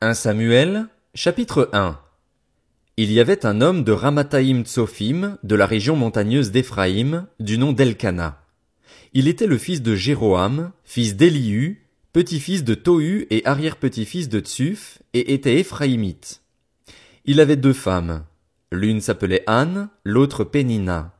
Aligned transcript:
1 0.00 0.12
Samuel, 0.14 0.88
chapitre 1.14 1.70
1 1.72 1.98
Il 2.96 3.12
y 3.12 3.20
avait 3.20 3.46
un 3.46 3.60
homme 3.60 3.84
de 3.84 3.92
Ramathaïm 3.92 4.64
Tsophim, 4.64 5.38
de 5.42 5.54
la 5.54 5.66
région 5.66 5.96
montagneuse 5.96 6.50
d'Éphraïm, 6.50 7.26
du 7.40 7.56
nom 7.56 7.72
d'Elkana. 7.72 8.42
Il 9.14 9.28
était 9.28 9.46
le 9.46 9.56
fils 9.56 9.82
de 9.82 9.94
Jéroam, 9.94 10.72
fils 10.82 11.16
d'Élihu, 11.16 11.86
petit-fils 12.12 12.64
de 12.64 12.74
Tohu 12.74 13.26
et 13.30 13.46
arrière-petit-fils 13.46 14.28
de 14.28 14.40
Tsuf, 14.40 14.98
et 15.14 15.32
était 15.32 15.58
éphraïmite. 15.58 16.42
Il 17.24 17.40
avait 17.40 17.56
deux 17.56 17.72
femmes. 17.72 18.24
L'une 18.72 19.00
s'appelait 19.00 19.44
Anne, 19.46 19.88
l'autre 20.04 20.44
Pénina. 20.44 21.14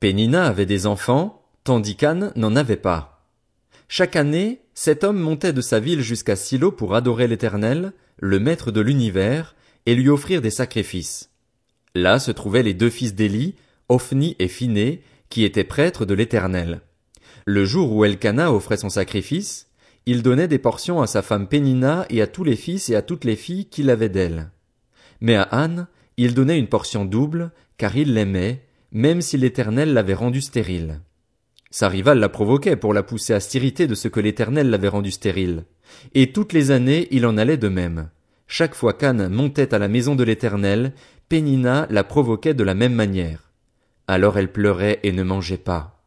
Pénina 0.00 0.44
avait 0.44 0.66
des 0.66 0.86
enfants, 0.86 1.46
tandis 1.62 1.96
qu'Anne 1.96 2.32
n'en 2.36 2.56
avait 2.56 2.76
pas. 2.76 3.13
Chaque 3.88 4.16
année, 4.16 4.60
cet 4.74 5.04
homme 5.04 5.18
montait 5.18 5.52
de 5.52 5.60
sa 5.60 5.80
ville 5.80 6.00
jusqu'à 6.00 6.36
Silo 6.36 6.72
pour 6.72 6.94
adorer 6.94 7.28
l'Éternel, 7.28 7.92
le 8.18 8.40
maître 8.40 8.70
de 8.70 8.80
l'univers, 8.80 9.54
et 9.86 9.94
lui 9.94 10.08
offrir 10.08 10.40
des 10.40 10.50
sacrifices. 10.50 11.30
Là 11.94 12.18
se 12.18 12.30
trouvaient 12.30 12.62
les 12.62 12.74
deux 12.74 12.90
fils 12.90 13.14
d'Élie, 13.14 13.54
Ophni 13.88 14.34
et 14.38 14.48
Phiné, 14.48 15.02
qui 15.28 15.44
étaient 15.44 15.64
prêtres 15.64 16.06
de 16.06 16.14
l'Éternel. 16.14 16.80
Le 17.44 17.64
jour 17.64 17.92
où 17.92 18.04
Elkana 18.04 18.52
offrait 18.52 18.78
son 18.78 18.88
sacrifice, 18.88 19.68
il 20.06 20.22
donnait 20.22 20.48
des 20.48 20.58
portions 20.58 21.02
à 21.02 21.06
sa 21.06 21.22
femme 21.22 21.48
Pénina 21.48 22.06
et 22.10 22.20
à 22.22 22.26
tous 22.26 22.44
les 22.44 22.56
fils 22.56 22.88
et 22.88 22.96
à 22.96 23.02
toutes 23.02 23.24
les 23.24 23.36
filles 23.36 23.66
qu'il 23.66 23.90
avait 23.90 24.08
d'elle. 24.08 24.50
Mais 25.20 25.34
à 25.36 25.42
Anne, 25.42 25.86
il 26.16 26.34
donnait 26.34 26.58
une 26.58 26.68
portion 26.68 27.04
double, 27.04 27.52
car 27.78 27.96
il 27.96 28.14
l'aimait, 28.14 28.62
même 28.92 29.20
si 29.20 29.36
l'Éternel 29.36 29.92
l'avait 29.92 30.14
rendue 30.14 30.40
stérile. 30.40 31.00
Sa 31.74 31.88
rivale 31.88 32.20
la 32.20 32.28
provoquait 32.28 32.76
pour 32.76 32.94
la 32.94 33.02
pousser 33.02 33.34
à 33.34 33.40
stérité 33.40 33.88
de 33.88 33.96
ce 33.96 34.06
que 34.06 34.20
l'Éternel 34.20 34.70
l'avait 34.70 34.86
rendue 34.86 35.10
stérile. 35.10 35.64
Et 36.14 36.30
toutes 36.30 36.52
les 36.52 36.70
années 36.70 37.08
il 37.10 37.26
en 37.26 37.36
allait 37.36 37.56
de 37.56 37.66
même. 37.66 38.10
Chaque 38.46 38.76
fois 38.76 38.92
qu'Anne 38.92 39.26
montait 39.26 39.74
à 39.74 39.80
la 39.80 39.88
maison 39.88 40.14
de 40.14 40.22
l'Éternel, 40.22 40.92
Pénina 41.28 41.88
la 41.90 42.04
provoquait 42.04 42.54
de 42.54 42.62
la 42.62 42.74
même 42.74 42.94
manière. 42.94 43.50
Alors 44.06 44.38
elle 44.38 44.52
pleurait 44.52 45.00
et 45.02 45.10
ne 45.10 45.24
mangeait 45.24 45.58
pas. 45.58 46.00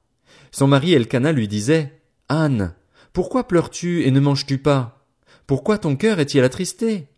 Son 0.51 0.67
mari 0.67 0.93
Elkana 0.93 1.33
lui 1.33 1.49
disait, 1.49 1.99
Anne, 2.29 2.73
pourquoi 3.11 3.45
pleures-tu 3.45 4.05
et 4.05 4.11
ne 4.11 4.21
manges-tu 4.21 4.59
pas? 4.59 5.05
Pourquoi 5.47 5.79
ton 5.79 5.97
cœur 5.97 6.21
est-il 6.21 6.45
attristé? 6.45 7.09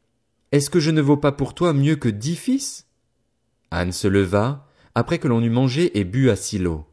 Est-ce 0.52 0.72
que 0.72 0.80
je 0.80 0.90
ne 0.90 1.02
vaux 1.02 1.18
pas 1.18 1.34
pour 1.34 1.54
toi 1.54 1.72
mieux 1.72 1.98
que 1.98 2.10
dix 2.10 2.36
fils? 2.36 2.88
Anne 3.70 3.92
se 3.92 4.08
leva, 4.08 4.68
après 4.96 5.20
que 5.20 5.28
l'on 5.28 5.44
eut 5.44 5.52
mangé 5.52 6.00
et 6.00 6.04
bu 6.04 6.32
à 6.32 6.36
Silo. 6.36 6.89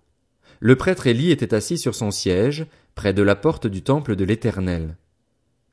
Le 0.60 0.76
prêtre 0.76 1.06
Élie 1.06 1.30
était 1.30 1.54
assis 1.54 1.78
sur 1.78 1.94
son 1.94 2.10
siège, 2.10 2.66
près 2.94 3.12
de 3.12 3.22
la 3.22 3.36
porte 3.36 3.66
du 3.66 3.82
temple 3.82 4.16
de 4.16 4.24
l'Éternel. 4.24 4.96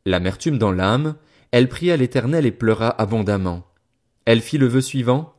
L'amertume 0.05 0.57
dans 0.57 0.71
l'âme, 0.71 1.15
elle 1.51 1.69
pria 1.69 1.95
l'Éternel 1.95 2.45
et 2.45 2.51
pleura 2.51 2.89
abondamment. 2.89 3.65
Elle 4.25 4.41
fit 4.41 4.57
le 4.57 4.67
vœu 4.67 4.81
suivant. 4.81 5.33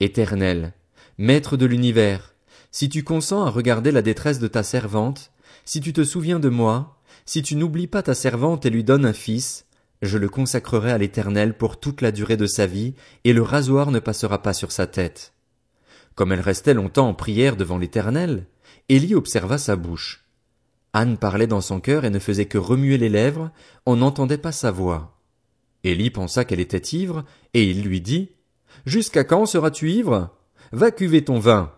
Éternel, 0.00 0.72
Maître 1.18 1.56
de 1.56 1.66
l'univers, 1.66 2.34
si 2.70 2.88
tu 2.88 3.02
consens 3.02 3.44
à 3.44 3.50
regarder 3.50 3.90
la 3.90 4.02
détresse 4.02 4.38
de 4.38 4.48
ta 4.48 4.62
servante, 4.62 5.32
si 5.64 5.80
tu 5.80 5.92
te 5.92 6.04
souviens 6.04 6.38
de 6.38 6.50
moi, 6.50 6.98
si 7.24 7.42
tu 7.42 7.56
n'oublies 7.56 7.86
pas 7.86 8.02
ta 8.02 8.14
servante 8.14 8.66
et 8.66 8.70
lui 8.70 8.84
donnes 8.84 9.06
un 9.06 9.14
fils, 9.14 9.66
je 10.02 10.18
le 10.18 10.28
consacrerai 10.28 10.92
à 10.92 10.98
l'Éternel 10.98 11.56
pour 11.56 11.80
toute 11.80 12.02
la 12.02 12.12
durée 12.12 12.36
de 12.36 12.46
sa 12.46 12.66
vie, 12.66 12.94
et 13.24 13.32
le 13.32 13.42
rasoir 13.42 13.90
ne 13.90 13.98
passera 13.98 14.42
pas 14.42 14.52
sur 14.52 14.72
sa 14.72 14.86
tête. 14.86 15.32
Comme 16.14 16.32
elle 16.32 16.40
restait 16.40 16.74
longtemps 16.74 17.08
en 17.08 17.14
prière 17.14 17.56
devant 17.56 17.78
l'Éternel, 17.78 18.44
Élie 18.88 19.14
observa 19.14 19.58
sa 19.58 19.76
bouche. 19.76 20.24
Anne 20.92 21.18
parlait 21.18 21.46
dans 21.46 21.60
son 21.60 21.80
cœur 21.80 22.04
et 22.04 22.10
ne 22.10 22.18
faisait 22.18 22.46
que 22.46 22.58
remuer 22.58 22.98
les 22.98 23.08
lèvres, 23.08 23.50
on 23.84 23.96
n'entendait 23.96 24.38
pas 24.38 24.52
sa 24.52 24.70
voix. 24.70 25.18
Élie 25.84 26.10
pensa 26.10 26.44
qu'elle 26.44 26.60
était 26.60 26.96
ivre, 26.96 27.24
et 27.54 27.68
il 27.68 27.82
lui 27.82 28.00
dit, 28.00 28.30
Jusqu'à 28.84 29.24
quand 29.24 29.46
seras-tu 29.46 29.90
ivre? 29.90 30.36
Va 30.72 30.90
cuver 30.90 31.24
ton 31.24 31.38
vin. 31.38 31.72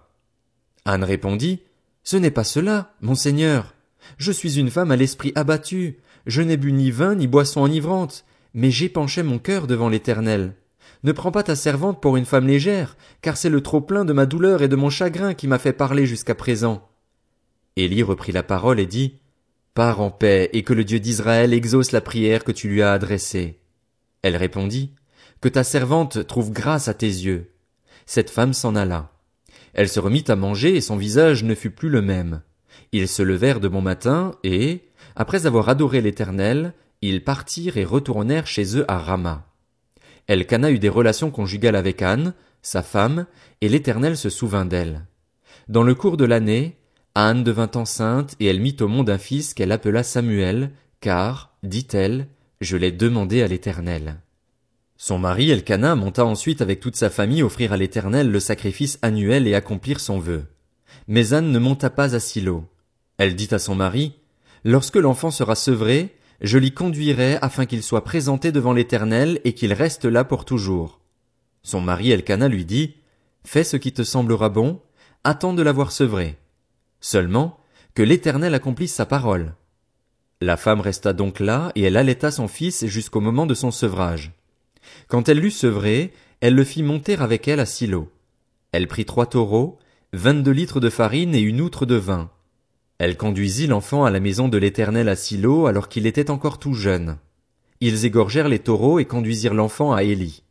Anne 0.84 1.04
répondit, 1.04 1.62
Ce 2.04 2.16
n'est 2.16 2.30
pas 2.30 2.44
cela, 2.44 2.94
mon 3.00 3.14
Seigneur. 3.14 3.74
Je 4.16 4.32
suis 4.32 4.58
une 4.58 4.70
femme 4.70 4.90
à 4.90 4.96
l'esprit 4.96 5.32
abattu. 5.34 5.98
Je 6.26 6.42
n'ai 6.42 6.56
bu 6.56 6.72
ni 6.72 6.90
vin 6.90 7.14
ni 7.14 7.26
boisson 7.26 7.60
enivrante, 7.62 8.24
mais 8.54 8.70
j'épanchais 8.70 9.22
mon 9.22 9.38
cœur 9.38 9.66
devant 9.66 9.88
l'Éternel. 9.88 10.54
Ne 11.04 11.12
prends 11.12 11.30
pas 11.30 11.42
ta 11.42 11.54
servante 11.54 12.00
pour 12.00 12.16
une 12.16 12.24
femme 12.24 12.46
légère, 12.46 12.96
car 13.22 13.36
c'est 13.36 13.50
le 13.50 13.62
trop-plein 13.62 14.04
de 14.04 14.12
ma 14.12 14.26
douleur 14.26 14.62
et 14.62 14.68
de 14.68 14.76
mon 14.76 14.90
chagrin 14.90 15.34
qui 15.34 15.46
m'a 15.46 15.58
fait 15.58 15.72
parler 15.72 16.06
jusqu'à 16.06 16.34
présent. 16.34 16.87
Élie 17.84 18.02
reprit 18.02 18.32
la 18.32 18.42
parole 18.42 18.80
et 18.80 18.86
dit, 18.86 19.14
Pars 19.74 20.00
en 20.00 20.10
paix, 20.10 20.50
et 20.52 20.64
que 20.64 20.72
le 20.72 20.82
Dieu 20.84 20.98
d'Israël 20.98 21.52
exauce 21.52 21.92
la 21.92 22.00
prière 22.00 22.42
que 22.42 22.50
tu 22.50 22.68
lui 22.68 22.82
as 22.82 22.92
adressée. 22.92 23.60
Elle 24.22 24.36
répondit, 24.36 24.94
Que 25.40 25.48
ta 25.48 25.62
servante 25.62 26.26
trouve 26.26 26.50
grâce 26.50 26.88
à 26.88 26.94
tes 26.94 27.06
yeux. 27.06 27.52
Cette 28.04 28.30
femme 28.30 28.52
s'en 28.52 28.74
alla. 28.74 29.12
Elle 29.74 29.88
se 29.88 30.00
remit 30.00 30.24
à 30.26 30.34
manger 30.34 30.74
et 30.74 30.80
son 30.80 30.96
visage 30.96 31.44
ne 31.44 31.54
fut 31.54 31.70
plus 31.70 31.88
le 31.88 32.02
même. 32.02 32.42
Ils 32.90 33.06
se 33.06 33.22
levèrent 33.22 33.60
de 33.60 33.68
bon 33.68 33.82
matin 33.82 34.32
et, 34.42 34.88
après 35.14 35.46
avoir 35.46 35.68
adoré 35.68 36.00
l'Éternel, 36.00 36.74
ils 37.00 37.22
partirent 37.22 37.76
et 37.76 37.84
retournèrent 37.84 38.46
chez 38.48 38.76
eux 38.76 38.84
à 38.88 38.98
Rama. 38.98 39.46
Elkana 40.26 40.72
eut 40.72 40.80
des 40.80 40.88
relations 40.88 41.30
conjugales 41.30 41.76
avec 41.76 42.02
Anne, 42.02 42.34
sa 42.60 42.82
femme, 42.82 43.26
et 43.60 43.68
l'Éternel 43.68 44.16
se 44.16 44.30
souvint 44.30 44.64
d'elle. 44.64 45.06
Dans 45.68 45.84
le 45.84 45.94
cours 45.94 46.16
de 46.16 46.24
l'année, 46.24 46.76
Anne 47.14 47.44
devint 47.44 47.70
enceinte 47.74 48.34
et 48.40 48.46
elle 48.46 48.60
mit 48.60 48.76
au 48.80 48.88
monde 48.88 49.10
un 49.10 49.18
fils 49.18 49.54
qu'elle 49.54 49.72
appela 49.72 50.02
Samuel, 50.02 50.70
car, 51.00 51.54
dit-elle, 51.62 52.28
je 52.60 52.76
l'ai 52.76 52.92
demandé 52.92 53.42
à 53.42 53.48
l'Éternel. 53.48 54.16
Son 54.96 55.18
mari 55.18 55.50
Elkana 55.50 55.94
monta 55.94 56.24
ensuite 56.24 56.60
avec 56.60 56.80
toute 56.80 56.96
sa 56.96 57.08
famille 57.08 57.42
offrir 57.42 57.72
à 57.72 57.76
l'Éternel 57.76 58.30
le 58.30 58.40
sacrifice 58.40 58.98
annuel 59.02 59.46
et 59.46 59.54
accomplir 59.54 60.00
son 60.00 60.18
vœu. 60.18 60.46
Mais 61.06 61.32
Anne 61.34 61.52
ne 61.52 61.58
monta 61.58 61.88
pas 61.88 62.16
à 62.16 62.20
Silo. 62.20 62.64
Elle 63.16 63.36
dit 63.36 63.48
à 63.52 63.58
son 63.58 63.74
mari, 63.74 64.14
Lorsque 64.64 64.96
l'enfant 64.96 65.30
sera 65.30 65.54
sevré, 65.54 66.16
je 66.40 66.58
l'y 66.58 66.72
conduirai 66.72 67.36
afin 67.42 67.64
qu'il 67.64 67.82
soit 67.82 68.04
présenté 68.04 68.50
devant 68.52 68.72
l'Éternel 68.72 69.40
et 69.44 69.54
qu'il 69.54 69.72
reste 69.72 70.04
là 70.04 70.24
pour 70.24 70.44
toujours. 70.44 71.00
Son 71.62 71.80
mari 71.80 72.10
Elkana 72.10 72.48
lui 72.48 72.64
dit, 72.64 72.96
Fais 73.44 73.64
ce 73.64 73.76
qui 73.76 73.92
te 73.92 74.02
semblera 74.02 74.48
bon, 74.48 74.80
attends 75.22 75.54
de 75.54 75.62
l'avoir 75.62 75.92
sevré. 75.92 76.36
Seulement, 77.00 77.58
que 77.94 78.02
l'Éternel 78.02 78.54
accomplisse 78.54 78.94
sa 78.94 79.06
parole. 79.06 79.54
La 80.40 80.56
femme 80.56 80.80
resta 80.80 81.12
donc 81.12 81.40
là, 81.40 81.72
et 81.74 81.82
elle 81.82 81.96
allaita 81.96 82.30
son 82.30 82.48
fils 82.48 82.86
jusqu'au 82.86 83.20
moment 83.20 83.46
de 83.46 83.54
son 83.54 83.70
sevrage. 83.70 84.32
Quand 85.08 85.28
elle 85.28 85.40
l'eut 85.40 85.50
sevré, 85.50 86.12
elle 86.40 86.54
le 86.54 86.64
fit 86.64 86.82
monter 86.82 87.16
avec 87.16 87.48
elle 87.48 87.60
à 87.60 87.66
Silo. 87.66 88.10
Elle 88.72 88.86
prit 88.86 89.04
trois 89.04 89.26
taureaux, 89.26 89.78
vingt-deux 90.12 90.52
litres 90.52 90.80
de 90.80 90.90
farine 90.90 91.34
et 91.34 91.40
une 91.40 91.60
outre 91.60 91.86
de 91.86 91.96
vin. 91.96 92.30
Elle 92.98 93.16
conduisit 93.16 93.66
l'enfant 93.66 94.04
à 94.04 94.10
la 94.10 94.20
maison 94.20 94.48
de 94.48 94.58
l'Éternel 94.58 95.08
à 95.08 95.16
Silo 95.16 95.66
alors 95.66 95.88
qu'il 95.88 96.06
était 96.06 96.30
encore 96.30 96.58
tout 96.58 96.74
jeune. 96.74 97.16
Ils 97.80 98.04
égorgèrent 98.04 98.48
les 98.48 98.58
taureaux 98.58 98.98
et 98.98 99.04
conduisirent 99.04 99.54
l'enfant 99.54 99.92
à 99.92 100.02
Élie. 100.02 100.42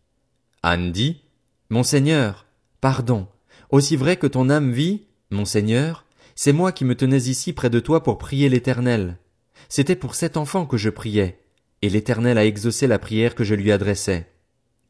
Anne 0.63 0.91
dit, 0.91 1.21
Mon 1.69 1.83
Seigneur, 1.83 2.45
pardon, 2.81 3.27
aussi 3.69 3.95
vrai 3.95 4.17
que 4.17 4.27
ton 4.27 4.49
âme 4.49 4.71
vit, 4.71 5.03
mon 5.29 5.45
Seigneur, 5.45 6.05
c'est 6.37 6.53
moi 6.53 6.71
qui 6.71 6.85
me 6.85 6.95
tenais 6.95 7.23
ici 7.23 7.51
près 7.51 7.69
de 7.69 7.81
toi 7.81 8.03
pour 8.03 8.19
prier 8.19 8.47
l'Éternel. 8.47 9.17
C'était 9.67 9.97
pour 9.97 10.15
cet 10.15 10.37
enfant 10.37 10.65
que 10.65 10.77
je 10.77 10.89
priais, 10.89 11.41
et 11.81 11.89
l'Éternel 11.89 12.37
a 12.37 12.45
exaucé 12.45 12.87
la 12.87 12.99
prière 12.99 13.35
que 13.35 13.43
je 13.43 13.55
lui 13.55 13.73
adressais. 13.73 14.31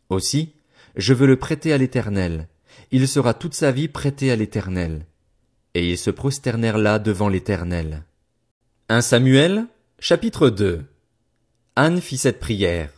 Aussi, 0.10 0.54
je 0.98 1.14
veux 1.14 1.26
le 1.26 1.40
prêter 1.40 1.72
à 1.72 1.78
l'Éternel. 1.78 2.50
Il 2.92 3.08
sera 3.08 3.34
toute 3.34 3.54
sa 3.54 3.72
vie 3.72 3.88
prêté 3.88 4.30
à 4.30 4.36
l'Éternel 4.36 5.08
et 5.74 5.92
ils 5.92 5.98
se 5.98 6.10
prosternèrent 6.10 6.80
là 6.80 6.98
devant 6.98 7.30
l'Éternel. 7.30 8.04
1 8.90 9.02
Samuel, 9.02 9.68
chapitre 10.00 10.50
2 10.50 10.84
Anne 11.76 12.02
fit 12.02 12.18
cette 12.18 12.40
prière. 12.40 12.92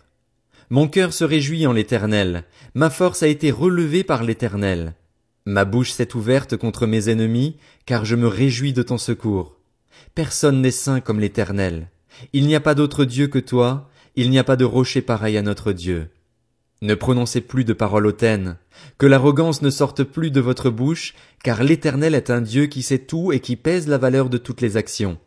Mon 0.69 0.87
cœur 0.87 1.11
se 1.11 1.25
réjouit 1.25 1.67
en 1.67 1.73
l'Éternel, 1.73 2.45
ma 2.73 2.89
force 2.89 3.21
a 3.21 3.27
été 3.27 3.51
relevée 3.51 4.05
par 4.05 4.23
l'Éternel. 4.23 4.93
Ma 5.49 5.65
bouche 5.65 5.93
s'est 5.93 6.15
ouverte 6.15 6.57
contre 6.57 6.85
mes 6.85 7.09
ennemis, 7.09 7.57
car 7.87 8.05
je 8.05 8.15
me 8.15 8.27
réjouis 8.27 8.71
de 8.71 8.83
ton 8.83 8.99
secours. 8.99 9.57
Personne 10.13 10.61
n'est 10.61 10.69
saint 10.69 10.99
comme 10.99 11.19
l'Éternel. 11.19 11.89
Il 12.33 12.45
n'y 12.45 12.53
a 12.53 12.59
pas 12.59 12.75
d'autre 12.75 13.03
Dieu 13.03 13.25
que 13.25 13.39
toi, 13.39 13.89
il 14.15 14.29
n'y 14.29 14.37
a 14.37 14.43
pas 14.43 14.57
de 14.57 14.63
rocher 14.63 15.01
pareil 15.01 15.37
à 15.37 15.41
notre 15.41 15.71
Dieu. 15.71 16.09
Ne 16.83 16.93
prononcez 16.93 17.41
plus 17.41 17.63
de 17.63 17.73
paroles 17.73 18.05
hautaines, 18.05 18.57
que 18.99 19.07
l'arrogance 19.07 19.63
ne 19.63 19.71
sorte 19.71 20.03
plus 20.03 20.29
de 20.29 20.39
votre 20.39 20.69
bouche, 20.69 21.15
car 21.43 21.63
l'Éternel 21.63 22.13
est 22.13 22.29
un 22.29 22.41
Dieu 22.41 22.67
qui 22.67 22.83
sait 22.83 22.99
tout 22.99 23.31
et 23.31 23.39
qui 23.39 23.55
pèse 23.55 23.87
la 23.87 23.97
valeur 23.97 24.29
de 24.29 24.37
toutes 24.37 24.61
les 24.61 24.77
actions. 24.77 25.17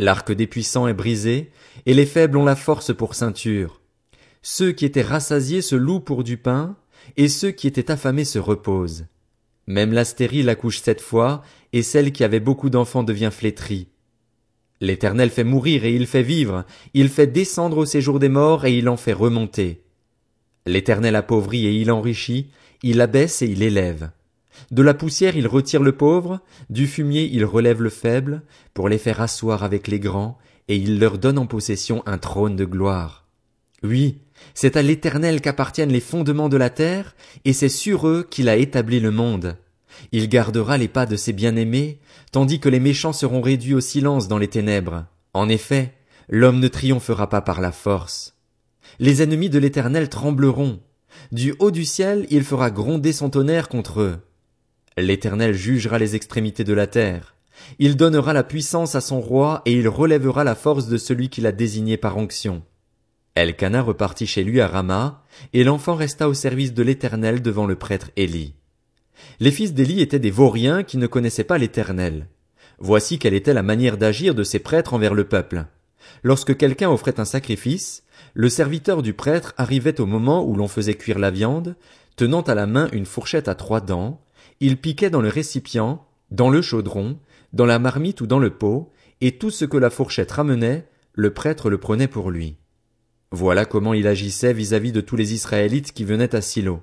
L'arc 0.00 0.32
des 0.32 0.48
puissants 0.48 0.88
est 0.88 0.92
brisé, 0.92 1.52
et 1.86 1.94
les 1.94 2.06
faibles 2.06 2.36
ont 2.36 2.44
la 2.44 2.56
force 2.56 2.92
pour 2.92 3.14
ceinture. 3.14 3.80
Ceux 4.42 4.72
qui 4.72 4.86
étaient 4.86 5.02
rassasiés 5.02 5.62
se 5.62 5.76
louent 5.76 6.00
pour 6.00 6.24
du 6.24 6.36
pain, 6.36 6.74
et 7.16 7.28
ceux 7.28 7.52
qui 7.52 7.68
étaient 7.68 7.92
affamés 7.92 8.24
se 8.24 8.40
reposent. 8.40 9.06
Même 9.72 9.94
la 9.94 10.04
stérile 10.04 10.50
accouche 10.50 10.82
sept 10.82 11.00
fois, 11.00 11.40
et 11.72 11.82
celle 11.82 12.12
qui 12.12 12.24
avait 12.24 12.40
beaucoup 12.40 12.68
d'enfants 12.68 13.04
devient 13.04 13.30
flétrie. 13.32 13.88
L'Éternel 14.82 15.30
fait 15.30 15.44
mourir 15.44 15.86
et 15.86 15.94
il 15.94 16.06
fait 16.06 16.22
vivre, 16.22 16.66
il 16.92 17.08
fait 17.08 17.26
descendre 17.26 17.78
au 17.78 17.86
séjour 17.86 18.18
des 18.18 18.28
morts 18.28 18.66
et 18.66 18.76
il 18.76 18.86
en 18.90 18.98
fait 18.98 19.14
remonter. 19.14 19.82
L'Éternel 20.66 21.16
appauvrit 21.16 21.64
et 21.64 21.72
il 21.72 21.90
enrichit, 21.90 22.50
il 22.82 23.00
abaisse 23.00 23.40
et 23.40 23.46
il 23.46 23.62
élève. 23.62 24.10
De 24.70 24.82
la 24.82 24.92
poussière 24.92 25.38
il 25.38 25.46
retire 25.46 25.82
le 25.82 25.92
pauvre, 25.92 26.40
du 26.68 26.86
fumier 26.86 27.30
il 27.32 27.46
relève 27.46 27.80
le 27.80 27.88
faible, 27.88 28.42
pour 28.74 28.90
les 28.90 28.98
faire 28.98 29.22
asseoir 29.22 29.64
avec 29.64 29.88
les 29.88 30.00
grands, 30.00 30.36
et 30.68 30.76
il 30.76 30.98
leur 30.98 31.16
donne 31.16 31.38
en 31.38 31.46
possession 31.46 32.02
un 32.04 32.18
trône 32.18 32.56
de 32.56 32.66
gloire. 32.66 33.24
Oui, 33.82 34.18
c'est 34.54 34.76
à 34.76 34.82
l'Éternel 34.82 35.40
qu'appartiennent 35.40 35.92
les 35.92 36.00
fondements 36.00 36.48
de 36.48 36.56
la 36.56 36.70
terre, 36.70 37.14
et 37.44 37.52
c'est 37.52 37.68
sur 37.68 38.06
eux 38.08 38.26
qu'il 38.28 38.48
a 38.48 38.56
établi 38.56 39.00
le 39.00 39.10
monde. 39.10 39.56
Il 40.10 40.28
gardera 40.28 40.78
les 40.78 40.88
pas 40.88 41.06
de 41.06 41.16
ses 41.16 41.32
bien-aimés, 41.32 41.98
tandis 42.32 42.60
que 42.60 42.68
les 42.68 42.80
méchants 42.80 43.12
seront 43.12 43.40
réduits 43.40 43.74
au 43.74 43.80
silence 43.80 44.28
dans 44.28 44.38
les 44.38 44.48
ténèbres. 44.48 45.06
En 45.34 45.48
effet, 45.48 45.94
l'homme 46.28 46.60
ne 46.60 46.68
triomphera 46.68 47.28
pas 47.28 47.40
par 47.40 47.60
la 47.60 47.72
force. 47.72 48.34
Les 48.98 49.22
ennemis 49.22 49.50
de 49.50 49.58
l'Éternel 49.58 50.08
trembleront. 50.08 50.80
Du 51.30 51.54
haut 51.58 51.70
du 51.70 51.84
ciel, 51.84 52.26
il 52.30 52.44
fera 52.44 52.70
gronder 52.70 53.12
son 53.12 53.30
tonnerre 53.30 53.68
contre 53.68 54.00
eux. 54.00 54.18
L'Éternel 54.96 55.54
jugera 55.54 55.98
les 55.98 56.16
extrémités 56.16 56.64
de 56.64 56.74
la 56.74 56.86
terre. 56.86 57.34
Il 57.78 57.96
donnera 57.96 58.32
la 58.32 58.44
puissance 58.44 58.94
à 58.94 59.00
son 59.00 59.20
roi 59.20 59.62
et 59.64 59.72
il 59.72 59.88
relèvera 59.88 60.44
la 60.44 60.54
force 60.54 60.88
de 60.88 60.96
celui 60.96 61.28
qu'il 61.28 61.46
a 61.46 61.52
désigné 61.52 61.96
par 61.96 62.16
onction. 62.16 62.62
Elkana 63.34 63.80
repartit 63.80 64.26
chez 64.26 64.44
lui 64.44 64.60
à 64.60 64.68
Rama, 64.68 65.22
et 65.52 65.64
l'enfant 65.64 65.94
resta 65.94 66.28
au 66.28 66.34
service 66.34 66.74
de 66.74 66.82
l'Éternel 66.82 67.40
devant 67.40 67.66
le 67.66 67.76
prêtre 67.76 68.10
Élie. 68.16 68.54
Les 69.40 69.50
fils 69.50 69.72
d'Élie 69.72 70.02
étaient 70.02 70.18
des 70.18 70.30
vauriens 70.30 70.82
qui 70.82 70.98
ne 70.98 71.06
connaissaient 71.06 71.44
pas 71.44 71.58
l'Éternel. 71.58 72.28
Voici 72.78 73.18
quelle 73.18 73.34
était 73.34 73.54
la 73.54 73.62
manière 73.62 73.96
d'agir 73.96 74.34
de 74.34 74.42
ces 74.42 74.58
prêtres 74.58 74.92
envers 74.92 75.14
le 75.14 75.24
peuple. 75.24 75.64
Lorsque 76.22 76.56
quelqu'un 76.56 76.90
offrait 76.90 77.20
un 77.20 77.24
sacrifice, 77.24 78.02
le 78.34 78.48
serviteur 78.48 79.02
du 79.02 79.14
prêtre 79.14 79.54
arrivait 79.56 80.00
au 80.00 80.06
moment 80.06 80.44
où 80.44 80.54
l'on 80.54 80.68
faisait 80.68 80.94
cuire 80.94 81.18
la 81.18 81.30
viande, 81.30 81.76
tenant 82.16 82.42
à 82.42 82.54
la 82.54 82.66
main 82.66 82.88
une 82.92 83.06
fourchette 83.06 83.48
à 83.48 83.54
trois 83.54 83.80
dents, 83.80 84.20
il 84.60 84.76
piquait 84.76 85.10
dans 85.10 85.22
le 85.22 85.28
récipient, 85.28 86.04
dans 86.30 86.50
le 86.50 86.60
chaudron, 86.60 87.18
dans 87.52 87.66
la 87.66 87.78
marmite 87.78 88.20
ou 88.20 88.26
dans 88.26 88.38
le 88.38 88.50
pot, 88.50 88.92
et 89.20 89.38
tout 89.38 89.50
ce 89.50 89.64
que 89.64 89.76
la 89.76 89.90
fourchette 89.90 90.32
ramenait, 90.32 90.86
le 91.14 91.32
prêtre 91.32 91.70
le 91.70 91.78
prenait 91.78 92.08
pour 92.08 92.30
lui. 92.30 92.56
Voilà 93.32 93.64
comment 93.64 93.94
il 93.94 94.06
agissait 94.06 94.52
vis-à-vis 94.52 94.92
de 94.92 95.00
tous 95.00 95.16
les 95.16 95.32
Israélites 95.32 95.92
qui 95.92 96.04
venaient 96.04 96.34
à 96.34 96.42
Silo. 96.42 96.82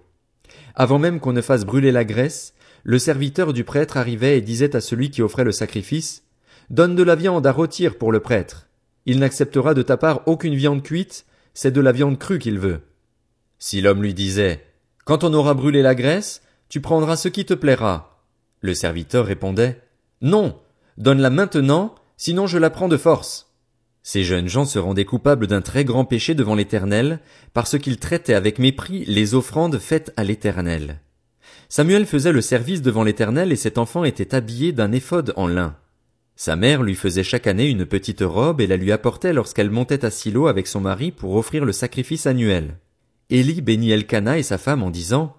Avant 0.74 0.98
même 0.98 1.20
qu'on 1.20 1.32
ne 1.32 1.42
fasse 1.42 1.64
brûler 1.64 1.92
la 1.92 2.06
graisse, 2.06 2.56
le 2.84 2.98
serviteur 2.98 3.54
du 3.54 3.64
prêtre 3.64 3.98
arrivait 3.98 4.36
et 4.36 4.42
disait 4.42 4.76
à 4.76 4.82
celui 4.82 5.12
qui 5.12 5.22
offrait 5.22 5.44
le 5.44 5.52
sacrifice, 5.52 6.24
Donne 6.72 6.96
de 6.96 7.04
la 7.04 7.16
viande 7.16 7.46
à 7.46 7.52
rôtir 7.52 7.98
pour 8.00 8.12
le 8.12 8.20
prêtre. 8.20 8.68
Il 9.06 9.20
n'acceptera 9.20 9.76
de 9.76 9.84
ta 9.84 9.96
part 9.96 10.22
aucune 10.26 10.56
viande 10.56 10.82
cuite, 10.82 11.26
c'est 11.54 11.72
de 11.72 11.82
la 11.82 11.92
viande 11.92 12.18
crue 12.18 12.40
qu'il 12.40 12.58
veut. 12.58 12.82
Si 13.60 13.80
l'homme 13.82 14.02
lui 14.02 14.16
disait, 14.16 14.66
Quand 15.06 15.24
on 15.24 15.34
aura 15.36 15.54
brûlé 15.54 15.84
la 15.84 15.94
graisse, 15.94 16.42
tu 16.68 16.82
prendras 16.82 17.16
ce 17.16 17.28
qui 17.28 17.46
te 17.46 17.54
plaira. 17.54 18.24
Le 18.62 18.74
serviteur 18.74 19.26
répondait, 19.26 19.82
Non, 20.22 20.60
donne-la 20.98 21.30
maintenant, 21.30 21.94
sinon 22.18 22.48
je 22.48 22.58
la 22.58 22.72
prends 22.72 22.88
de 22.88 22.98
force. 22.98 23.49
Ces 24.04 24.24
jeunes 24.24 24.48
gens 24.48 24.66
se 24.66 24.80
rendaient 24.80 25.06
coupables 25.06 25.48
d'un 25.48 25.62
très 25.62 25.86
grand 25.86 26.06
péché 26.06 26.36
devant 26.36 26.56
l'Éternel, 26.56 27.20
parce 27.54 27.78
qu'ils 27.78 28.00
traitaient 28.00 28.34
avec 28.34 28.60
mépris 28.60 29.06
les 29.06 29.36
offrandes 29.36 29.80
faites 29.80 30.14
à 30.18 30.24
l'Éternel. 30.24 31.00
Samuel 31.68 32.06
faisait 32.06 32.32
le 32.32 32.42
service 32.42 32.82
devant 32.82 33.04
l'Éternel 33.04 33.52
et 33.52 33.56
cet 33.56 33.78
enfant 33.78 34.04
était 34.04 34.34
habillé 34.34 34.72
d'un 34.72 34.92
éphode 34.92 35.34
en 35.36 35.48
lin. 35.48 35.76
Sa 36.36 36.56
mère 36.56 36.82
lui 36.82 36.96
faisait 36.96 37.24
chaque 37.24 37.48
année 37.48 37.68
une 37.68 37.86
petite 37.86 38.22
robe 38.22 38.62
et 38.62 38.68
la 38.68 38.78
lui 38.78 38.92
apportait 38.92 39.34
lorsqu'elle 39.34 39.70
montait 39.70 40.06
à 40.06 40.10
Silo 40.10 40.48
avec 40.48 40.68
son 40.68 40.80
mari 40.80 41.12
pour 41.12 41.36
offrir 41.36 41.66
le 41.66 41.74
sacrifice 41.74 42.26
annuel. 42.26 42.78
Élie 43.30 43.62
bénit 43.62 43.92
Elkana 43.92 44.40
et 44.40 44.44
sa 44.44 44.58
femme 44.58 44.82
en 44.82 44.90
disant, 44.90 45.36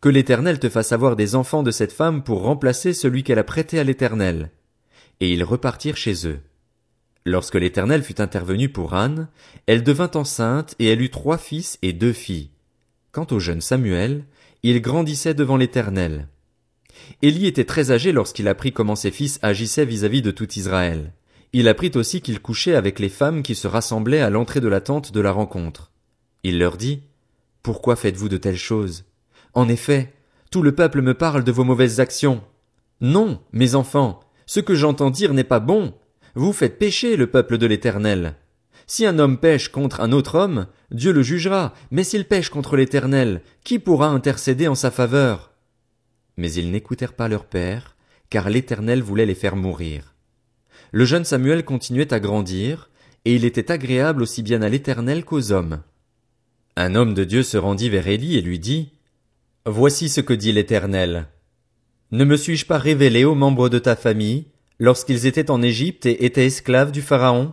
Que 0.00 0.08
l'Éternel 0.08 0.58
te 0.58 0.68
fasse 0.68 0.90
avoir 0.90 1.14
des 1.14 1.34
enfants 1.34 1.62
de 1.62 1.70
cette 1.70 1.92
femme 1.92 2.24
pour 2.24 2.42
remplacer 2.42 2.94
celui 2.94 3.22
qu'elle 3.22 3.38
a 3.38 3.44
prêté 3.44 3.78
à 3.78 3.84
l'Éternel. 3.84 4.50
Et 5.20 5.32
ils 5.32 5.44
repartirent 5.44 5.96
chez 5.96 6.26
eux. 6.26 6.40
Lorsque 7.28 7.56
l'Éternel 7.56 8.02
fut 8.02 8.22
intervenu 8.22 8.70
pour 8.70 8.94
Anne, 8.94 9.28
elle 9.66 9.82
devint 9.82 10.10
enceinte 10.14 10.74
et 10.78 10.86
elle 10.86 11.02
eut 11.02 11.10
trois 11.10 11.36
fils 11.36 11.78
et 11.82 11.92
deux 11.92 12.14
filles. 12.14 12.48
Quant 13.12 13.26
au 13.32 13.38
jeune 13.38 13.60
Samuel, 13.60 14.24
il 14.62 14.80
grandissait 14.80 15.34
devant 15.34 15.58
l'Éternel. 15.58 16.28
Élie 17.20 17.46
était 17.46 17.66
très 17.66 17.90
âgé 17.90 18.12
lorsqu'il 18.12 18.48
apprit 18.48 18.72
comment 18.72 18.96
ses 18.96 19.10
fils 19.10 19.38
agissaient 19.42 19.84
vis-à-vis 19.84 20.22
de 20.22 20.30
tout 20.30 20.50
Israël. 20.54 21.12
Il 21.52 21.68
apprit 21.68 21.92
aussi 21.96 22.22
qu'il 22.22 22.40
couchait 22.40 22.74
avec 22.74 22.98
les 22.98 23.10
femmes 23.10 23.42
qui 23.42 23.54
se 23.54 23.68
rassemblaient 23.68 24.22
à 24.22 24.30
l'entrée 24.30 24.62
de 24.62 24.68
la 24.68 24.80
tente 24.80 25.12
de 25.12 25.20
la 25.20 25.30
rencontre. 25.30 25.92
Il 26.44 26.58
leur 26.58 26.78
dit, 26.78 27.02
Pourquoi 27.62 27.94
faites-vous 27.94 28.30
de 28.30 28.38
telles 28.38 28.56
choses? 28.56 29.04
En 29.52 29.68
effet, 29.68 30.14
tout 30.50 30.62
le 30.62 30.74
peuple 30.74 31.02
me 31.02 31.12
parle 31.12 31.44
de 31.44 31.52
vos 31.52 31.64
mauvaises 31.64 32.00
actions. 32.00 32.40
Non, 33.02 33.42
mes 33.52 33.74
enfants, 33.74 34.20
ce 34.46 34.60
que 34.60 34.74
j'entends 34.74 35.10
dire 35.10 35.34
n'est 35.34 35.44
pas 35.44 35.60
bon, 35.60 35.92
vous 36.38 36.52
faites 36.52 36.78
pécher 36.78 37.16
le 37.16 37.26
peuple 37.26 37.58
de 37.58 37.66
l'Éternel. 37.66 38.36
Si 38.86 39.04
un 39.04 39.18
homme 39.18 39.38
pêche 39.38 39.70
contre 39.70 40.00
un 40.00 40.12
autre 40.12 40.36
homme, 40.36 40.68
Dieu 40.92 41.12
le 41.12 41.22
jugera, 41.22 41.74
mais 41.90 42.04
s'il 42.04 42.26
pêche 42.26 42.48
contre 42.48 42.76
l'Éternel, 42.76 43.42
qui 43.64 43.80
pourra 43.80 44.06
intercéder 44.06 44.68
en 44.68 44.76
sa 44.76 44.92
faveur? 44.92 45.50
Mais 46.36 46.52
ils 46.52 46.70
n'écoutèrent 46.70 47.14
pas 47.14 47.26
leur 47.26 47.44
père, 47.44 47.96
car 48.30 48.50
l'Éternel 48.50 49.02
voulait 49.02 49.26
les 49.26 49.34
faire 49.34 49.56
mourir. 49.56 50.14
Le 50.92 51.04
jeune 51.04 51.24
Samuel 51.24 51.64
continuait 51.64 52.14
à 52.14 52.20
grandir, 52.20 52.88
et 53.24 53.34
il 53.34 53.44
était 53.44 53.72
agréable 53.72 54.22
aussi 54.22 54.42
bien 54.42 54.62
à 54.62 54.68
l'Éternel 54.68 55.24
qu'aux 55.24 55.50
hommes. 55.50 55.82
Un 56.76 56.94
homme 56.94 57.14
de 57.14 57.24
Dieu 57.24 57.42
se 57.42 57.56
rendit 57.56 57.90
vers 57.90 58.06
Élie 58.06 58.36
et 58.36 58.42
lui 58.42 58.60
dit, 58.60 58.92
Voici 59.66 60.08
ce 60.08 60.20
que 60.20 60.34
dit 60.34 60.52
l'Éternel. 60.52 61.26
Ne 62.12 62.24
me 62.24 62.36
suis-je 62.36 62.64
pas 62.64 62.78
révélé 62.78 63.24
aux 63.24 63.34
membres 63.34 63.68
de 63.68 63.80
ta 63.80 63.96
famille, 63.96 64.46
lorsqu'ils 64.78 65.26
étaient 65.26 65.50
en 65.50 65.62
Égypte 65.62 66.06
et 66.06 66.24
étaient 66.24 66.46
esclaves 66.46 66.92
du 66.92 67.02
Pharaon? 67.02 67.52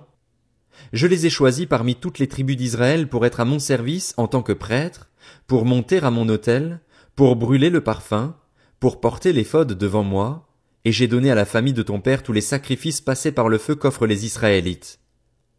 Je 0.93 1.07
les 1.07 1.25
ai 1.25 1.29
choisis 1.29 1.65
parmi 1.65 1.95
toutes 1.95 2.19
les 2.19 2.27
tribus 2.27 2.57
d'Israël 2.57 3.07
pour 3.07 3.25
être 3.25 3.39
à 3.39 3.45
mon 3.45 3.59
service 3.59 4.13
en 4.17 4.27
tant 4.27 4.43
que 4.43 4.53
prêtre, 4.53 5.09
pour 5.47 5.65
monter 5.65 5.99
à 5.99 6.11
mon 6.11 6.29
autel, 6.29 6.81
pour 7.15 7.35
brûler 7.35 7.69
le 7.69 7.81
parfum, 7.81 8.35
pour 8.79 8.99
porter 8.99 9.33
l'éphod 9.33 9.71
devant 9.73 10.03
moi, 10.03 10.47
et 10.83 10.91
j'ai 10.91 11.07
donné 11.07 11.31
à 11.31 11.35
la 11.35 11.45
famille 11.45 11.73
de 11.73 11.81
ton 11.81 11.99
père 11.99 12.21
tous 12.21 12.33
les 12.33 12.41
sacrifices 12.41 13.01
passés 13.01 13.31
par 13.31 13.49
le 13.49 13.57
feu 13.57 13.75
qu'offrent 13.75 14.05
les 14.05 14.25
Israélites. 14.25 14.99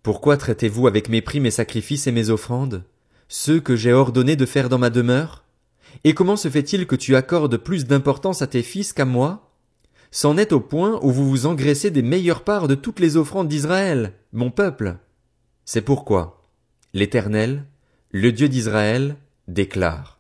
Pourquoi 0.03 0.37
traitez-vous 0.37 0.87
avec 0.87 1.09
mépris 1.09 1.41
mes 1.41 1.51
sacrifices 1.51 2.07
et 2.07 2.13
mes 2.13 2.31
offrandes, 2.31 2.85
ceux 3.29 3.59
que 3.59 3.75
j'ai 3.75 3.93
ordonné 3.93 4.37
de 4.37 4.47
faire 4.47 4.69
dans 4.69 4.79
ma 4.79 4.91
demeure? 4.91 5.45
Et 6.05 6.15
comment 6.15 6.37
se 6.37 6.49
fait-il 6.49 6.87
que 6.87 6.95
tu 6.95 7.17
accordes 7.17 7.57
plus 7.57 7.87
d'importance 7.87 8.43
à 8.43 8.47
tes 8.47 8.63
fils 8.63 8.93
qu'à 8.93 9.05
moi? 9.05 9.46
C'en 10.17 10.39
est 10.39 10.55
au 10.55 10.61
point 10.61 10.99
où 11.03 11.11
vous 11.11 11.29
vous 11.29 11.45
engraissez 11.45 11.91
des 11.91 12.01
meilleures 12.01 12.43
parts 12.43 12.69
de 12.69 12.75
toutes 12.75 13.01
les 13.01 13.19
offrandes 13.19 13.49
d'Israël, 13.49 14.15
mon 14.33 14.51
peuple. 14.51 14.97
C'est 15.67 15.83
pourquoi 15.83 16.49
l'Éternel, 16.95 17.67
le 18.13 18.33
Dieu 18.33 18.49
d'Israël, 18.49 19.17
déclare. 19.47 20.19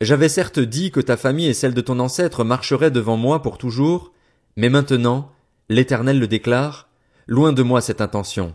J'avais 0.00 0.28
certes 0.28 0.58
dit 0.58 0.90
que 0.90 0.98
ta 0.98 1.16
famille 1.16 1.46
et 1.46 1.54
celle 1.54 1.74
de 1.74 1.80
ton 1.80 2.00
ancêtre 2.00 2.42
marcheraient 2.42 2.90
devant 2.90 3.16
moi 3.16 3.40
pour 3.40 3.56
toujours, 3.56 4.12
mais 4.56 4.68
maintenant, 4.68 5.30
l'Éternel 5.68 6.18
le 6.18 6.26
déclare, 6.26 6.88
loin 7.28 7.52
de 7.52 7.62
moi 7.62 7.80
cette 7.80 8.00
intention. 8.00 8.52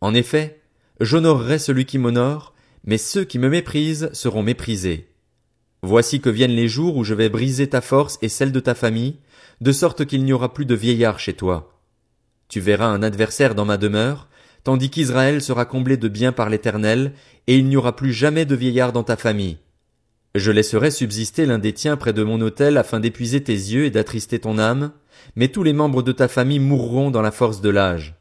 En 0.00 0.14
effet, 0.14 0.62
j'honorerai 1.00 1.58
celui 1.58 1.84
qui 1.84 1.98
m'honore, 1.98 2.54
mais 2.84 2.96
ceux 2.96 3.24
qui 3.24 3.38
me 3.38 3.50
méprisent 3.50 4.08
seront 4.14 4.42
méprisés. 4.42 5.10
Voici 5.82 6.22
que 6.22 6.30
viennent 6.30 6.56
les 6.56 6.68
jours 6.68 6.96
où 6.96 7.04
je 7.04 7.12
vais 7.12 7.28
briser 7.28 7.68
ta 7.68 7.82
force 7.82 8.18
et 8.22 8.30
celle 8.30 8.52
de 8.52 8.60
ta 8.60 8.74
famille, 8.74 9.18
de 9.64 9.72
sorte 9.72 10.04
qu'il 10.04 10.24
n'y 10.24 10.34
aura 10.34 10.52
plus 10.52 10.66
de 10.66 10.74
vieillards 10.74 11.18
chez 11.18 11.32
toi. 11.32 11.80
Tu 12.48 12.60
verras 12.60 12.88
un 12.88 13.02
adversaire 13.02 13.54
dans 13.54 13.64
ma 13.64 13.78
demeure, 13.78 14.28
tandis 14.62 14.90
qu'Israël 14.90 15.40
sera 15.40 15.64
comblé 15.64 15.96
de 15.96 16.06
bien 16.06 16.32
par 16.32 16.50
l'Éternel, 16.50 17.14
et 17.46 17.56
il 17.56 17.64
n'y 17.64 17.78
aura 17.78 17.96
plus 17.96 18.12
jamais 18.12 18.44
de 18.44 18.54
vieillards 18.54 18.92
dans 18.92 19.04
ta 19.04 19.16
famille. 19.16 19.56
Je 20.34 20.50
laisserai 20.50 20.90
subsister 20.90 21.46
l'un 21.46 21.58
des 21.58 21.72
tiens 21.72 21.96
près 21.96 22.12
de 22.12 22.22
mon 22.22 22.42
autel 22.42 22.76
afin 22.76 23.00
d'épuiser 23.00 23.42
tes 23.42 23.54
yeux 23.54 23.86
et 23.86 23.90
d'attrister 23.90 24.38
ton 24.38 24.58
âme, 24.58 24.92
mais 25.34 25.48
tous 25.48 25.62
les 25.62 25.72
membres 25.72 26.02
de 26.02 26.12
ta 26.12 26.28
famille 26.28 26.58
mourront 26.58 27.10
dans 27.10 27.22
la 27.22 27.30
force 27.30 27.62
de 27.62 27.70
l'âge. 27.70 28.16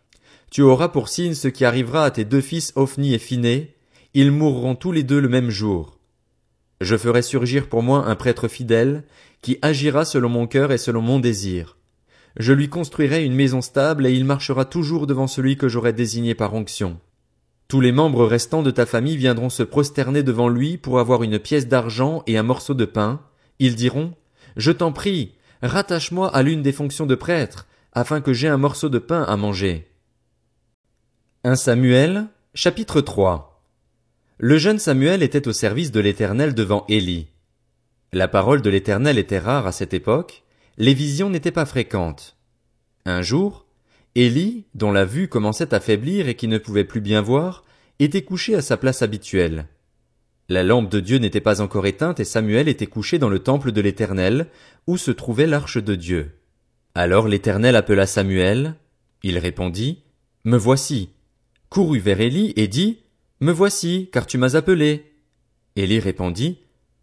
Tu 0.49 0.61
auras 0.61 0.87
pour 0.87 1.09
signe 1.09 1.33
ce 1.33 1.49
qui 1.49 1.65
arrivera 1.65 2.05
à 2.05 2.11
tes 2.11 2.23
deux 2.23 2.39
fils 2.39 2.71
Ophni 2.77 3.13
et 3.13 3.19
Phiné, 3.19 3.75
ils 4.13 4.31
mourront 4.31 4.75
tous 4.75 4.93
les 4.93 5.03
deux 5.03 5.19
le 5.19 5.27
même 5.27 5.49
jour. 5.49 5.99
Je 6.83 6.97
ferai 6.97 7.21
surgir 7.21 7.69
pour 7.69 7.81
moi 7.81 8.07
un 8.07 8.15
prêtre 8.15 8.49
fidèle, 8.49 9.05
qui 9.41 9.57
agira 9.61 10.03
selon 10.03 10.27
mon 10.27 10.47
cœur 10.47 10.73
et 10.73 10.77
selon 10.77 11.01
mon 11.01 11.21
désir. 11.21 11.77
Je 12.35 12.51
lui 12.51 12.67
construirai 12.67 13.23
une 13.23 13.35
maison 13.35 13.61
stable 13.61 14.05
et 14.05 14.11
il 14.11 14.25
marchera 14.25 14.65
toujours 14.65 15.07
devant 15.07 15.27
celui 15.27 15.55
que 15.55 15.69
j'aurai 15.69 15.93
désigné 15.93 16.35
par 16.35 16.53
onction. 16.53 16.99
Tous 17.69 17.79
les 17.79 17.93
membres 17.93 18.25
restants 18.25 18.63
de 18.63 18.71
ta 18.71 18.85
famille 18.85 19.15
viendront 19.15 19.49
se 19.49 19.63
prosterner 19.63 20.23
devant 20.23 20.49
lui 20.49 20.77
pour 20.77 20.99
avoir 20.99 21.23
une 21.23 21.39
pièce 21.39 21.69
d'argent 21.69 22.21
et 22.27 22.37
un 22.37 22.43
morceau 22.43 22.73
de 22.73 22.85
pain. 22.85 23.21
Ils 23.59 23.75
diront, 23.75 24.13
Je 24.57 24.71
t'en 24.73 24.91
prie, 24.91 25.35
rattache-moi 25.61 26.35
à 26.35 26.43
l'une 26.43 26.63
des 26.63 26.73
fonctions 26.73 27.05
de 27.05 27.15
prêtre, 27.15 27.65
afin 27.93 28.19
que 28.19 28.33
j'aie 28.33 28.49
un 28.49 28.57
morceau 28.57 28.89
de 28.89 28.99
pain 28.99 29.23
à 29.23 29.37
manger. 29.37 29.87
1 31.45 31.55
Samuel, 31.55 32.27
chapitre 32.53 32.99
3 32.99 33.52
Le 34.45 34.57
jeune 34.57 34.77
Samuel 34.77 35.23
était 35.23 35.47
au 35.47 35.53
service 35.53 35.93
de 35.93 36.01
l'Éternel 36.01 36.53
devant 36.53 36.83
Élie. 36.89 37.27
La 38.11 38.27
parole 38.27 38.61
de 38.61 38.69
l'Éternel 38.69 39.17
était 39.17 39.39
rare 39.39 39.65
à 39.65 39.71
cette 39.71 39.93
époque, 39.93 40.43
les 40.77 40.93
visions 40.93 41.29
n'étaient 41.29 41.49
pas 41.49 41.65
fréquentes. 41.65 42.35
Un 43.05 43.21
jour, 43.21 43.65
Élie, 44.15 44.65
dont 44.75 44.91
la 44.91 45.05
vue 45.05 45.29
commençait 45.29 45.73
à 45.73 45.79
faiblir 45.79 46.27
et 46.27 46.35
qui 46.35 46.49
ne 46.49 46.57
pouvait 46.57 46.83
plus 46.83 46.99
bien 46.99 47.21
voir, 47.21 47.63
était 47.99 48.23
couché 48.23 48.53
à 48.53 48.61
sa 48.61 48.75
place 48.75 49.01
habituelle. 49.01 49.67
La 50.49 50.63
lampe 50.63 50.91
de 50.91 50.99
Dieu 50.99 51.19
n'était 51.19 51.39
pas 51.39 51.61
encore 51.61 51.85
éteinte 51.85 52.19
et 52.19 52.25
Samuel 52.25 52.67
était 52.67 52.85
couché 52.85 53.19
dans 53.19 53.29
le 53.29 53.39
temple 53.39 53.71
de 53.71 53.79
l'Éternel, 53.79 54.47
où 54.87 54.97
se 54.97 55.11
trouvait 55.11 55.47
l'arche 55.47 55.81
de 55.81 55.95
Dieu. 55.95 56.31
Alors 56.95 57.29
l'Éternel 57.29 57.77
appela 57.77 58.05
Samuel. 58.05 58.75
Il 59.23 59.37
répondit, 59.37 60.03
Me 60.43 60.57
voici. 60.57 61.11
Courut 61.69 61.99
vers 61.99 62.19
Élie 62.19 62.51
et 62.57 62.67
dit, 62.67 63.02
Me 63.43 63.51
voici, 63.51 64.09
car 64.13 64.25
tu 64.25 64.37
m'as 64.37 64.55
appelé. 64.55 65.11
Élie 65.75 65.99
répondit, 65.99 66.59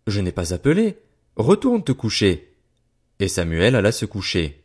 Je 0.07 0.23
n'ai 0.23 0.33
pas 0.33 0.55
appelé. 0.55 0.97
Retourne 1.37 1.85
te 1.85 1.93
coucher. 1.93 2.57
Et 3.19 3.29
Samuel 3.29 3.77
alla 3.77 3.93
se 3.93 4.07
coucher. 4.07 4.65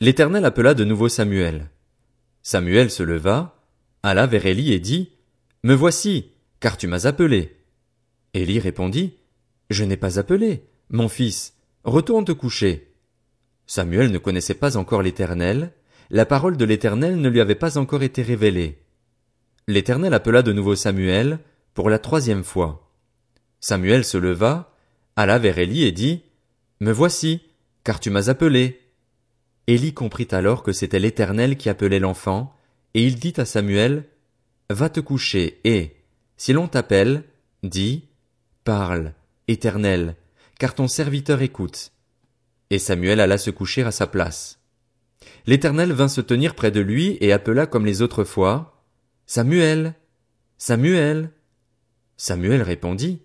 L'Éternel 0.00 0.46
appela 0.46 0.72
de 0.72 0.84
nouveau 0.84 1.10
Samuel. 1.10 1.68
Samuel 2.42 2.90
se 2.90 3.02
leva, 3.02 3.62
alla 4.02 4.26
vers 4.26 4.46
Élie 4.46 4.72
et 4.72 4.80
dit, 4.80 5.12
Me 5.62 5.74
voici, 5.74 6.30
car 6.58 6.78
tu 6.78 6.86
m'as 6.86 7.06
appelé. 7.06 7.58
Élie 8.32 8.58
répondit, 8.58 9.18
Je 9.68 9.84
n'ai 9.84 9.98
pas 9.98 10.18
appelé, 10.18 10.64
mon 10.88 11.10
fils, 11.10 11.52
retourne 11.84 12.24
te 12.24 12.32
coucher. 12.32 12.94
Samuel 13.66 14.10
ne 14.10 14.16
connaissait 14.16 14.54
pas 14.54 14.78
encore 14.78 15.02
l'Éternel, 15.02 15.74
la 16.08 16.24
parole 16.24 16.56
de 16.56 16.64
l'Éternel 16.64 17.20
ne 17.20 17.28
lui 17.28 17.42
avait 17.42 17.54
pas 17.54 17.76
encore 17.76 18.02
été 18.02 18.22
révélée. 18.22 18.78
L'Éternel 19.68 20.14
appela 20.14 20.40
de 20.40 20.54
nouveau 20.54 20.74
Samuel, 20.74 21.40
pour 21.74 21.90
la 21.90 21.98
troisième 21.98 22.42
fois. 22.42 22.90
Samuel 23.60 24.02
se 24.02 24.16
leva, 24.16 24.74
alla 25.14 25.38
vers 25.38 25.58
Élie 25.58 25.84
et 25.84 25.92
dit, 25.92 26.22
Me 26.80 26.90
voici, 26.90 27.42
car 27.84 28.00
tu 28.00 28.08
m'as 28.08 28.30
appelé. 28.30 28.80
Élie 29.66 29.92
comprit 29.92 30.26
alors 30.30 30.62
que 30.62 30.72
c'était 30.72 30.98
l'Éternel 30.98 31.58
qui 31.58 31.68
appelait 31.68 31.98
l'enfant, 31.98 32.56
et 32.94 33.04
il 33.04 33.16
dit 33.16 33.34
à 33.36 33.44
Samuel, 33.44 34.04
Va 34.70 34.88
te 34.88 35.00
coucher, 35.00 35.60
et, 35.64 35.96
si 36.38 36.54
l'on 36.54 36.66
t'appelle, 36.66 37.24
dis, 37.62 38.08
Parle, 38.64 39.12
Éternel, 39.48 40.16
car 40.58 40.74
ton 40.74 40.88
serviteur 40.88 41.42
écoute. 41.42 41.92
Et 42.70 42.78
Samuel 42.78 43.20
alla 43.20 43.36
se 43.36 43.50
coucher 43.50 43.82
à 43.82 43.90
sa 43.90 44.06
place. 44.06 44.60
L'Éternel 45.44 45.92
vint 45.92 46.08
se 46.08 46.22
tenir 46.22 46.54
près 46.54 46.70
de 46.70 46.80
lui 46.80 47.18
et 47.20 47.34
appela 47.34 47.66
comme 47.66 47.84
les 47.84 48.00
autres 48.00 48.24
fois, 48.24 48.77
Samuel, 49.28 49.94
Samuel. 50.56 51.30
Samuel 52.16 52.62
répondit, 52.62 53.20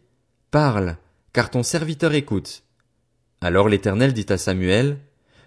Parle, 0.52 0.98
car 1.34 1.50
ton 1.50 1.64
serviteur 1.64 2.14
écoute. 2.14 2.62
Alors 3.42 3.70
l'Éternel 3.70 4.14
dit 4.14 4.28
à 4.30 4.38
Samuel, 4.38 5.00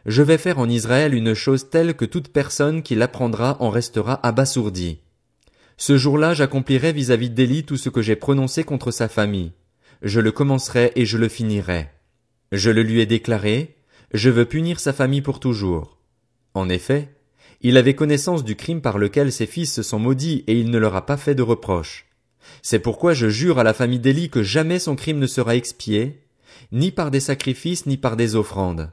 Je 0.07 0.23
vais 0.23 0.39
faire 0.39 0.59
en 0.59 0.69
Israël 0.69 1.15
une 1.15 1.35
chose 1.35 1.71
telle 1.71 1.95
que 1.95 2.05
toute 2.05 2.33
personne 2.33 2.83
qui 2.83 2.97
l'apprendra 2.97 3.57
en 3.61 3.71
restera 3.71 4.19
abasourdie. 4.27 4.99
Ce 5.77 5.97
jour-là 5.97 6.35
j'accomplirai 6.35 6.93
vis-à-vis 6.93 7.31
d'Élie 7.31 7.65
tout 7.65 7.77
ce 7.77 7.91
que 7.91 8.03
j'ai 8.03 8.17
prononcé 8.17 8.65
contre 8.65 8.91
sa 8.91 9.09
famille 9.09 9.53
je 10.03 10.21
le 10.21 10.33
commencerai 10.33 10.93
et 10.95 11.07
je 11.07 11.19
le 11.19 11.29
finirai. 11.29 11.91
Je 12.53 12.71
le 12.71 12.83
lui 12.83 13.01
ai 13.01 13.07
déclaré, 13.07 13.77
je 14.13 14.31
veux 14.31 14.45
punir 14.45 14.79
sa 14.81 14.93
famille 14.93 15.23
pour 15.23 15.41
toujours. 15.41 15.99
En 16.55 16.69
effet, 16.69 17.16
il 17.61 17.77
avait 17.77 17.95
connaissance 17.95 18.45
du 18.45 18.57
crime 18.57 18.81
par 18.81 18.99
lequel 18.99 19.33
ses 19.33 19.47
fils 19.47 19.73
se 19.73 19.83
sont 19.83 19.99
maudits 19.99 20.45
et 20.47 20.59
il 20.59 20.71
ne 20.71 20.79
leur 20.79 20.97
a 20.97 21.07
pas 21.07 21.17
fait 21.17 21.35
de 21.35 21.43
reproche. 21.43 22.07
C'est 22.63 22.79
pourquoi 22.79 23.15
je 23.15 23.29
jure 23.29 23.59
à 23.59 23.65
la 23.65 23.75
famille 23.75 23.99
d'Élie 23.99 24.31
que 24.31 24.43
jamais 24.43 24.79
son 24.79 24.97
crime 24.97 25.19
ne 25.19 25.27
sera 25.27 25.57
expié, 25.57 26.23
ni 26.73 26.91
par 26.91 27.11
des 27.11 27.21
sacrifices 27.21 27.87
ni 27.87 27.97
par 27.97 28.17
des 28.17 28.37
offrandes. 28.37 28.91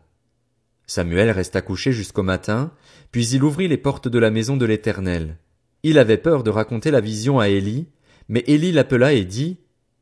Samuel 0.85 1.31
resta 1.31 1.61
couché 1.61 1.91
jusqu'au 1.91 2.23
matin, 2.23 2.71
puis 3.11 3.27
il 3.29 3.43
ouvrit 3.43 3.67
les 3.67 3.77
portes 3.77 4.07
de 4.07 4.19
la 4.19 4.31
maison 4.31 4.57
de 4.57 4.65
l'Éternel. 4.65 5.37
Il 5.83 5.97
avait 5.97 6.17
peur 6.17 6.43
de 6.43 6.49
raconter 6.49 6.91
la 6.91 7.01
vision 7.01 7.39
à 7.39 7.49
Élie, 7.49 7.87
mais 8.27 8.43
Élie 8.47 8.71
l'appela 8.71 9.13
et 9.13 9.25
dit, 9.25 9.57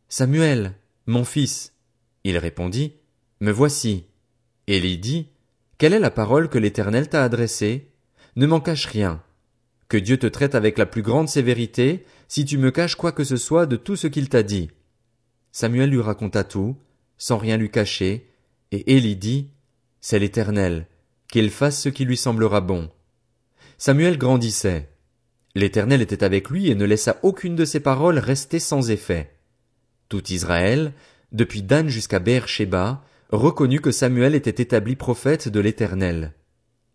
Samuel. 0.09 0.73
Mon 1.07 1.25
fils. 1.25 1.73
Il 2.23 2.37
répondit, 2.37 2.93
Me 3.39 3.51
voici. 3.51 4.05
Élie 4.67 4.97
dit, 4.97 5.29
Quelle 5.77 5.93
est 5.93 5.99
la 5.99 6.11
parole 6.11 6.49
que 6.49 6.59
l'Éternel 6.59 7.09
t'a 7.09 7.23
adressée? 7.23 7.90
Ne 8.35 8.47
m'en 8.47 8.59
cache 8.59 8.85
rien. 8.85 9.21
Que 9.89 9.97
Dieu 9.97 10.17
te 10.17 10.27
traite 10.27 10.55
avec 10.55 10.77
la 10.77 10.85
plus 10.85 11.01
grande 11.01 11.27
sévérité, 11.27 12.05
si 12.27 12.45
tu 12.45 12.57
me 12.57 12.71
caches 12.71 12.95
quoi 12.95 13.11
que 13.11 13.25
ce 13.25 13.35
soit 13.35 13.65
de 13.65 13.75
tout 13.75 13.95
ce 13.95 14.07
qu'il 14.07 14.29
t'a 14.29 14.41
dit. 14.43 14.69
Samuel 15.51 15.89
lui 15.89 16.01
raconta 16.01 16.43
tout, 16.43 16.77
sans 17.17 17.37
rien 17.37 17.57
lui 17.57 17.69
cacher, 17.69 18.29
et 18.71 18.95
Élie 18.95 19.17
dit, 19.17 19.49
C'est 19.99 20.19
l'Éternel, 20.19 20.87
qu'il 21.29 21.49
fasse 21.49 21.81
ce 21.81 21.89
qui 21.89 22.05
lui 22.05 22.15
semblera 22.15 22.61
bon. 22.61 22.89
Samuel 23.77 24.17
grandissait. 24.17 24.89
L'Éternel 25.55 26.01
était 26.01 26.23
avec 26.23 26.49
lui 26.49 26.69
et 26.69 26.75
ne 26.75 26.85
laissa 26.85 27.19
aucune 27.23 27.55
de 27.55 27.65
ses 27.65 27.81
paroles 27.81 28.19
rester 28.19 28.59
sans 28.59 28.91
effet. 28.91 29.35
Tout 30.07 30.31
Israël, 30.31 30.93
depuis 31.33 31.63
Dan 31.63 31.89
jusqu'à 31.89 32.19
Beer-Sheba, 32.19 33.03
reconnut 33.29 33.81
que 33.81 33.91
Samuel 33.91 34.35
était 34.35 34.61
établi 34.61 34.95
prophète 34.95 35.49
de 35.49 35.59
l'Éternel. 35.59 36.33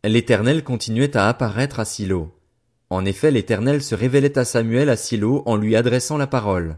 L'Éternel 0.08 0.62
continuait 0.62 1.16
à 1.16 1.28
apparaître 1.28 1.80
à 1.80 1.84
Silo. 1.84 2.32
En 2.90 3.04
effet, 3.04 3.32
l'Éternel 3.32 3.82
se 3.82 3.96
révélait 3.96 4.38
à 4.38 4.44
Samuel 4.44 4.88
à 4.88 4.96
Silo 4.96 5.42
en 5.46 5.56
lui 5.56 5.74
adressant 5.74 6.16
la 6.16 6.28
parole. 6.28 6.76